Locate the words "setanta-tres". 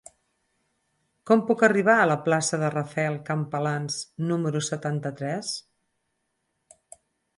4.69-5.53